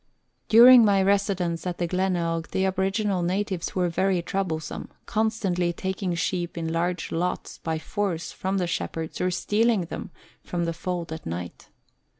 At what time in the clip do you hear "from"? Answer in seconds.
8.31-8.57, 10.43-10.65